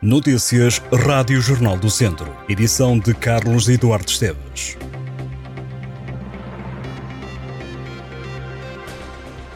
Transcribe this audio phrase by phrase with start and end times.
[0.00, 2.32] Notícias Rádio Jornal do Centro.
[2.48, 4.78] Edição de Carlos Eduardo Esteves.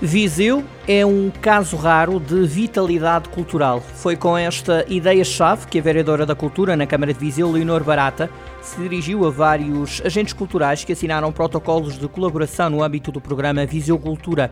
[0.00, 3.80] Viseu é um caso raro de vitalidade cultural.
[3.80, 8.28] Foi com esta ideia-chave que a vereadora da Cultura na Câmara de Viseu, Leonor Barata,
[8.60, 13.64] se dirigiu a vários agentes culturais que assinaram protocolos de colaboração no âmbito do programa
[13.64, 14.50] Viseu Cultura.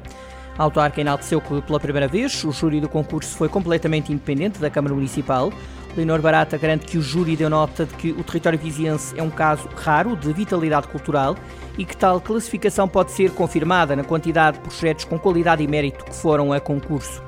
[0.60, 4.68] A autarca enalteceu que, pela primeira vez, o júri do concurso foi completamente independente da
[4.68, 5.50] Câmara Municipal.
[5.96, 9.30] Leonor Barata garante que o júri deu nota de que o território viziense é um
[9.30, 11.34] caso raro de vitalidade cultural
[11.78, 16.04] e que tal classificação pode ser confirmada na quantidade de projetos com qualidade e mérito
[16.04, 17.22] que foram a concurso.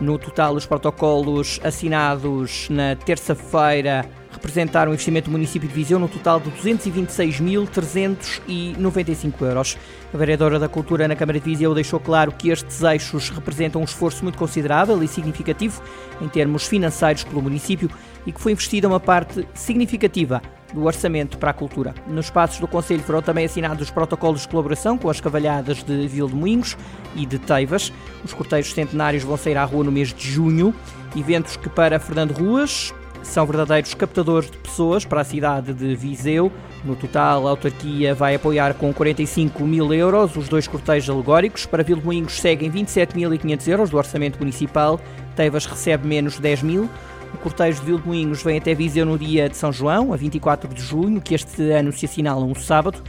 [0.00, 6.08] No total, os protocolos assinados na terça-feira representaram o investimento do município de Viseu no
[6.08, 9.76] total de 226.395 euros.
[10.12, 13.84] A vereadora da Cultura na Câmara de Viseu deixou claro que estes eixos representam um
[13.84, 15.82] esforço muito considerável e significativo
[16.20, 17.90] em termos financeiros pelo município
[18.26, 20.42] e que foi investida uma parte significativa
[20.72, 21.94] do orçamento para a cultura.
[22.06, 26.06] Nos espaços do Conselho foram também assinados os protocolos de colaboração com as cavalhadas de
[26.08, 26.76] Vil de Moinhos
[27.14, 27.92] e de Teivas.
[28.24, 30.74] Os cortejos centenários vão sair à rua no mês de junho.
[31.16, 32.92] Eventos que para Fernando Ruas
[33.26, 36.50] são verdadeiros captadores de pessoas para a cidade de Viseu.
[36.84, 41.66] No total, a autarquia vai apoiar com 45 mil euros os dois cortejos alegóricos.
[41.66, 45.00] Para Vilmoinhos seguem 27.500 euros do orçamento municipal.
[45.34, 46.88] Tevas recebe menos 10 mil.
[47.34, 50.80] O cortejo de Vilmoinhos vem até Viseu no dia de São João, a 24 de
[50.80, 53.02] junho, que este ano se assinala um sábado.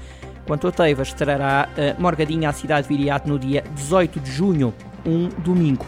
[0.46, 4.74] Quanto a Teivas, trará a Morgadinha à cidade de Viriato no dia 18 de junho,
[5.06, 5.86] um domingo.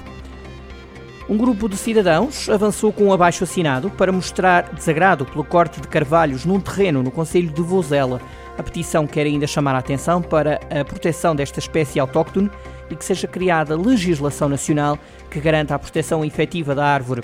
[1.30, 5.88] Um grupo de cidadãos avançou com um abaixo assinado para mostrar desagrado pelo corte de
[5.88, 8.20] carvalhos num terreno no Conselho de Vozela.
[8.58, 12.50] A petição quer ainda chamar a atenção para a proteção desta espécie autóctone
[12.90, 14.98] e que seja criada legislação nacional
[15.30, 17.22] que garanta a proteção efetiva da árvore.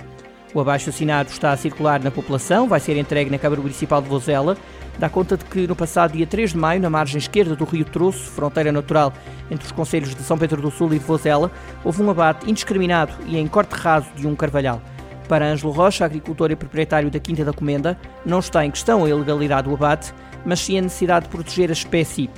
[0.54, 4.08] O abaixo assinado está a circular na população, vai ser entregue na Câmara Municipal de
[4.08, 4.56] Vozela
[4.98, 7.86] dá conta de que no passado dia 3 de maio, na margem esquerda do Rio
[7.86, 9.14] Troço, fronteira natural
[9.50, 11.52] entre os concelhos de São Pedro do Sul e de Vozela,
[11.84, 14.82] houve um abate indiscriminado e em corte raso de um carvalhal.
[15.28, 19.10] Para Ângelo Rocha, agricultor e proprietário da Quinta da Comenda, não está em questão a
[19.10, 20.14] ilegalidade do abate,
[20.46, 22.30] mas sim a necessidade de proteger a espécie.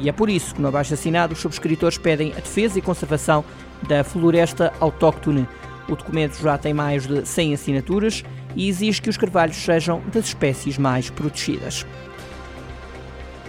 [0.00, 3.44] E é por isso que no abaixo assinado os subscritores pedem a defesa e conservação
[3.86, 5.46] da floresta autóctone.
[5.88, 8.24] O documento já tem mais de 100 assinaturas
[8.54, 11.86] e exige que os carvalhos sejam das espécies mais protegidas.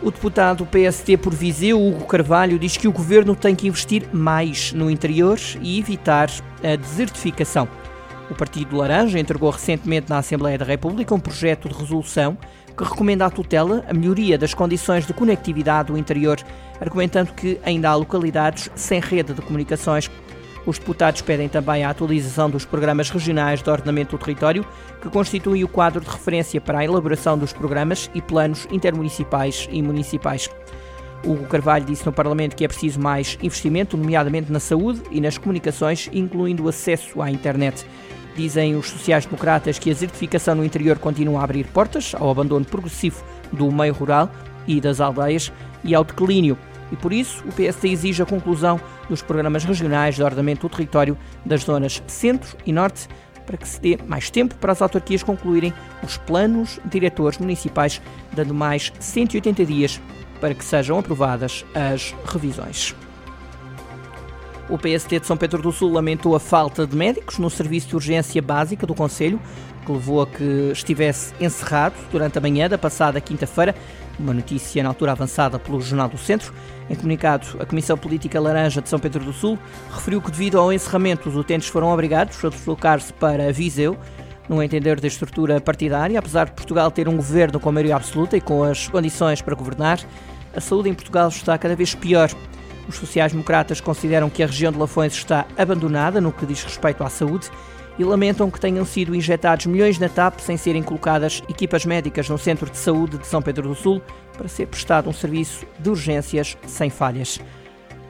[0.01, 4.73] O deputado PST por Viseu, Hugo Carvalho, diz que o governo tem que investir mais
[4.73, 6.29] no interior e evitar
[6.61, 7.69] a desertificação.
[8.29, 12.37] O Partido Laranja entregou recentemente na Assembleia da República um projeto de resolução
[12.75, 16.37] que recomenda à tutela a melhoria das condições de conectividade do interior,
[16.81, 20.09] argumentando que ainda há localidades sem rede de comunicações
[20.65, 24.65] os deputados pedem também a atualização dos programas regionais de ordenamento do território,
[25.01, 29.81] que constituem o quadro de referência para a elaboração dos programas e planos intermunicipais e
[29.81, 30.49] municipais.
[31.25, 35.37] Hugo Carvalho disse no Parlamento que é preciso mais investimento, nomeadamente na saúde e nas
[35.37, 37.85] comunicações, incluindo o acesso à internet.
[38.35, 43.23] Dizem os sociais-democratas que a desertificação no interior continua a abrir portas ao abandono progressivo
[43.51, 44.29] do meio rural
[44.67, 45.51] e das aldeias
[45.83, 46.57] e ao declínio
[46.93, 51.17] e por isso o PSD exige a conclusão dos programas regionais de ordenamento do território
[51.43, 53.09] das zonas centro e norte
[53.47, 57.99] para que se dê mais tempo para as autarquias concluírem os planos diretores municipais,
[58.31, 59.99] dando mais 180 dias
[60.39, 62.95] para que sejam aprovadas as revisões.
[64.73, 67.95] O PST de São Pedro do Sul lamentou a falta de médicos no serviço de
[67.95, 69.39] urgência básica do Conselho,
[69.85, 73.75] que levou a que estivesse encerrado durante a manhã da passada quinta-feira,
[74.17, 76.51] uma notícia na altura avançada pelo Jornal do Centro.
[76.89, 79.59] Em comunicado, a Comissão Política Laranja de São Pedro do Sul
[79.91, 83.95] referiu que, devido ao encerramento, os utentes foram obrigados a deslocar-se para Viseu,
[84.49, 86.17] no entender da estrutura partidária.
[86.17, 89.99] Apesar de Portugal ter um governo com maioria absoluta e com as condições para governar,
[90.51, 92.31] a saúde em Portugal está cada vez pior.
[92.87, 97.09] Os sociais-democratas consideram que a região de Lafões está abandonada no que diz respeito à
[97.09, 97.49] saúde
[97.97, 102.37] e lamentam que tenham sido injetados milhões na TAP sem serem colocadas equipas médicas no
[102.37, 104.01] Centro de Saúde de São Pedro do Sul
[104.35, 107.39] para ser prestado um serviço de urgências sem falhas.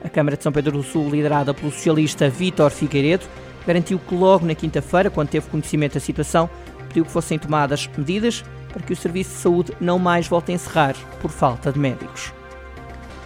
[0.03, 3.25] A Câmara de São Pedro do Sul, liderada pelo socialista Vítor Figueiredo,
[3.65, 6.49] garantiu que logo na quinta-feira, quando teve conhecimento da situação,
[6.87, 10.55] pediu que fossem tomadas medidas para que o serviço de saúde não mais volte a
[10.55, 12.33] encerrar por falta de médicos.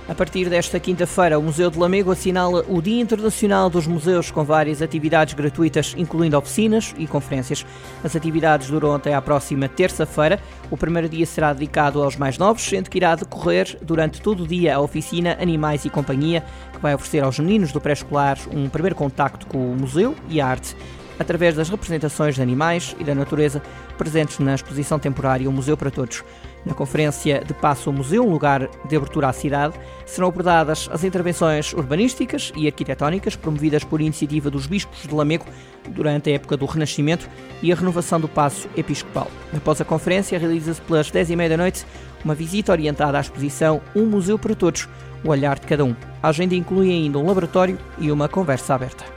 [0.10, 4.42] A partir desta quinta-feira, o Museu de Lamego assinala o Dia Internacional dos Museus, com
[4.42, 7.66] várias atividades gratuitas, incluindo oficinas e conferências.
[8.02, 10.40] As atividades duram até à próxima terça-feira.
[10.72, 14.48] O primeiro dia será dedicado aos mais novos, sendo que irá decorrer durante todo o
[14.48, 18.96] dia a oficina Animais e Companhia, que vai oferecer aos meninos do pré-escolar um primeiro
[18.96, 20.74] contacto com o museu e a arte.
[21.20, 23.62] Através das representações de animais e da natureza
[23.98, 26.24] presentes na exposição temporária O Museu para Todos.
[26.66, 29.74] Na conferência de Passo ao Museu, um lugar de abertura à cidade,
[30.06, 35.46] serão abordadas as intervenções urbanísticas e arquitetónicas promovidas por iniciativa dos bispos de Lamego
[35.90, 37.30] durante a época do Renascimento
[37.62, 39.32] e a renovação do Passo Episcopal.
[39.56, 41.86] Após a conferência, realiza-se pelas 10h30 da noite
[42.24, 44.90] uma visita orientada à exposição Um Museu para Todos,
[45.24, 45.96] o olhar de cada um.
[46.22, 49.17] A agenda inclui ainda um laboratório e uma conversa aberta.